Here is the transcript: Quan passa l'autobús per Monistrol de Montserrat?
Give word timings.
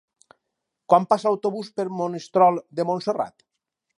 Quan 0.93 1.05
passa 1.11 1.27
l'autobús 1.27 1.69
per 1.77 1.85
Monistrol 1.99 2.59
de 2.79 2.89
Montserrat? 2.93 3.49